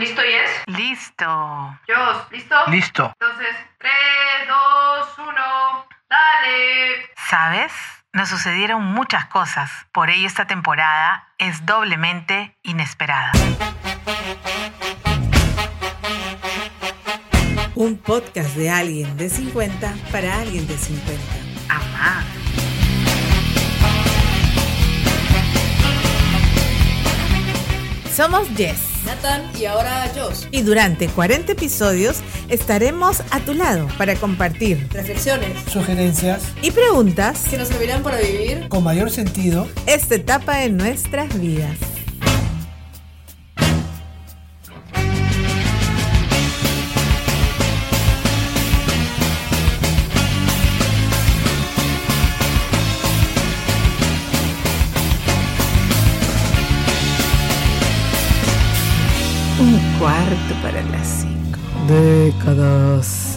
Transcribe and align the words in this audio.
¿Listo 0.00 0.24
y 0.24 0.32
es? 0.32 0.50
Listo. 0.66 1.26
Jos, 1.86 2.32
¿listo? 2.32 2.56
Listo. 2.68 3.12
Entonces, 3.20 3.54
3, 3.76 3.92
2, 4.48 5.18
1, 5.18 5.34
dale. 6.08 7.10
¿Sabes? 7.28 7.70
Nos 8.14 8.30
sucedieron 8.30 8.82
muchas 8.82 9.26
cosas, 9.26 9.70
por 9.92 10.08
ello 10.08 10.26
esta 10.26 10.46
temporada 10.46 11.28
es 11.36 11.66
doblemente 11.66 12.56
inesperada. 12.62 13.32
Un 17.74 17.98
podcast 17.98 18.56
de 18.56 18.70
alguien 18.70 19.18
de 19.18 19.28
50 19.28 19.94
para 20.10 20.40
alguien 20.40 20.66
de 20.66 20.78
50. 20.78 21.22
Amá. 21.68 22.24
Somos 28.20 28.48
Jess 28.54 28.76
Nathan 29.06 29.50
y 29.58 29.64
ahora 29.64 30.06
Josh. 30.14 30.44
y 30.50 30.60
durante 30.60 31.08
40 31.08 31.52
episodios 31.52 32.18
estaremos 32.50 33.22
a 33.30 33.40
tu 33.40 33.54
lado 33.54 33.88
para 33.96 34.14
compartir 34.14 34.86
Reflexiones 34.92 35.56
Sugerencias 35.72 36.42
y 36.60 36.70
preguntas 36.70 37.44
que 37.48 37.56
nos 37.56 37.68
servirán 37.68 38.02
para 38.02 38.18
vivir 38.18 38.68
con 38.68 38.84
mayor 38.84 39.10
sentido. 39.10 39.66
esta 39.86 40.16
etapa 40.16 40.56
de 40.58 40.68
nuestras 40.68 41.40
vidas. 41.40 41.78
Un 59.60 59.78
cuarto 59.98 60.54
para 60.62 60.80
las 60.80 61.06
cinco. 61.20 61.58
Décadas. 61.86 63.36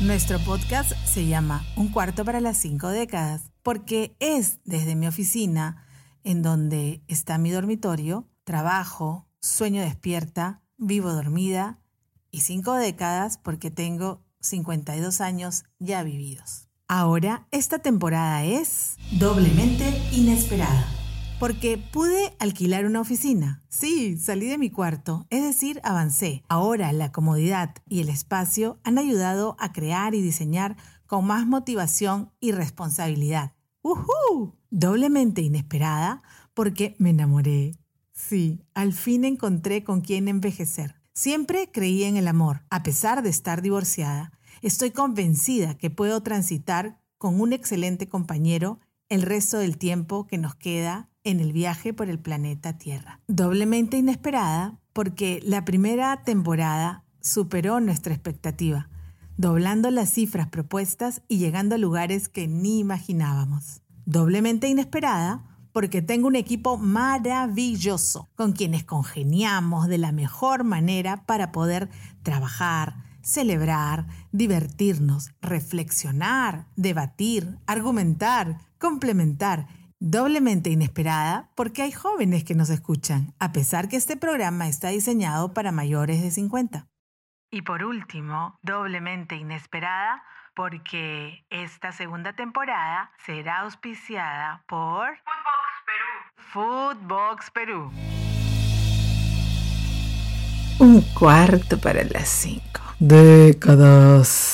Nuestro 0.00 0.38
podcast 0.38 0.92
se 1.04 1.26
llama 1.26 1.62
Un 1.76 1.88
cuarto 1.88 2.24
para 2.24 2.40
las 2.40 2.56
cinco 2.56 2.88
décadas 2.88 3.50
porque 3.62 4.16
es 4.18 4.60
desde 4.64 4.96
mi 4.96 5.06
oficina, 5.06 5.84
en 6.24 6.40
donde 6.40 7.02
está 7.06 7.36
mi 7.36 7.50
dormitorio, 7.50 8.26
trabajo, 8.44 9.28
sueño 9.42 9.82
despierta, 9.82 10.62
vivo 10.78 11.12
dormida 11.12 11.80
y 12.30 12.40
cinco 12.40 12.72
décadas 12.76 13.36
porque 13.36 13.70
tengo 13.70 14.22
52 14.40 15.20
años 15.20 15.64
ya 15.78 16.02
vividos. 16.02 16.66
Ahora, 16.86 17.46
esta 17.50 17.80
temporada 17.80 18.42
es 18.44 18.96
doblemente 19.10 19.84
inesperada. 20.12 20.97
Porque 21.38 21.78
pude 21.78 22.34
alquilar 22.40 22.84
una 22.84 23.00
oficina. 23.00 23.62
Sí, 23.68 24.18
salí 24.18 24.48
de 24.48 24.58
mi 24.58 24.70
cuarto, 24.70 25.24
es 25.30 25.44
decir, 25.44 25.80
avancé. 25.84 26.42
Ahora 26.48 26.92
la 26.92 27.12
comodidad 27.12 27.76
y 27.88 28.00
el 28.00 28.08
espacio 28.08 28.80
han 28.82 28.98
ayudado 28.98 29.54
a 29.60 29.72
crear 29.72 30.16
y 30.16 30.20
diseñar 30.20 30.76
con 31.06 31.24
más 31.24 31.46
motivación 31.46 32.32
y 32.40 32.50
responsabilidad. 32.50 33.52
¡Uhú! 33.82 34.56
Doblemente 34.70 35.40
inesperada 35.40 36.24
porque 36.54 36.96
me 36.98 37.10
enamoré. 37.10 37.76
Sí, 38.12 38.64
al 38.74 38.92
fin 38.92 39.24
encontré 39.24 39.84
con 39.84 40.00
quién 40.00 40.26
envejecer. 40.26 40.96
Siempre 41.14 41.70
creí 41.70 42.02
en 42.02 42.16
el 42.16 42.26
amor, 42.26 42.64
a 42.68 42.82
pesar 42.82 43.22
de 43.22 43.30
estar 43.30 43.62
divorciada. 43.62 44.32
Estoy 44.60 44.90
convencida 44.90 45.78
que 45.78 45.88
puedo 45.88 46.20
transitar 46.20 47.00
con 47.16 47.40
un 47.40 47.52
excelente 47.52 48.08
compañero 48.08 48.80
el 49.08 49.22
resto 49.22 49.58
del 49.58 49.78
tiempo 49.78 50.26
que 50.26 50.36
nos 50.36 50.56
queda 50.56 51.08
en 51.28 51.40
el 51.40 51.52
viaje 51.52 51.92
por 51.92 52.08
el 52.08 52.18
planeta 52.18 52.78
Tierra. 52.78 53.20
Doblemente 53.28 53.98
inesperada 53.98 54.78
porque 54.92 55.40
la 55.44 55.64
primera 55.64 56.22
temporada 56.22 57.04
superó 57.20 57.80
nuestra 57.80 58.14
expectativa, 58.14 58.88
doblando 59.36 59.90
las 59.90 60.10
cifras 60.10 60.48
propuestas 60.48 61.22
y 61.28 61.38
llegando 61.38 61.74
a 61.74 61.78
lugares 61.78 62.28
que 62.28 62.48
ni 62.48 62.78
imaginábamos. 62.78 63.82
Doblemente 64.06 64.68
inesperada 64.68 65.44
porque 65.72 66.02
tengo 66.02 66.26
un 66.26 66.36
equipo 66.36 66.78
maravilloso 66.78 68.28
con 68.34 68.52
quienes 68.52 68.84
congeniamos 68.84 69.86
de 69.86 69.98
la 69.98 70.12
mejor 70.12 70.64
manera 70.64 71.24
para 71.26 71.52
poder 71.52 71.90
trabajar, 72.22 73.04
celebrar, 73.22 74.06
divertirnos, 74.32 75.30
reflexionar, 75.42 76.66
debatir, 76.76 77.58
argumentar, 77.66 78.58
complementar. 78.78 79.68
Doblemente 80.00 80.70
inesperada 80.70 81.50
porque 81.56 81.82
hay 81.82 81.90
jóvenes 81.90 82.44
que 82.44 82.54
nos 82.54 82.70
escuchan, 82.70 83.34
a 83.40 83.50
pesar 83.50 83.88
que 83.88 83.96
este 83.96 84.16
programa 84.16 84.68
está 84.68 84.90
diseñado 84.90 85.52
para 85.52 85.72
mayores 85.72 86.22
de 86.22 86.30
50. 86.30 86.86
Y 87.50 87.62
por 87.62 87.82
último, 87.82 88.56
doblemente 88.62 89.34
inesperada 89.34 90.22
porque 90.54 91.44
esta 91.50 91.90
segunda 91.90 92.32
temporada 92.34 93.10
será 93.26 93.62
auspiciada 93.62 94.62
por 94.68 95.18
Foodbox 96.52 97.50
Perú. 97.50 97.50
Foodbox 97.50 97.50
Perú. 97.50 97.90
Un 100.78 101.00
cuarto 101.12 101.76
para 101.80 102.04
las 102.04 102.28
cinco. 102.28 102.82
Décadas. 103.00 104.48